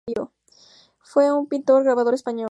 [1.03, 2.39] Fue un pintor y grabador español.